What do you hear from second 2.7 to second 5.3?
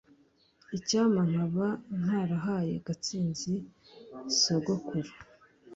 Gatsinzi sogokuru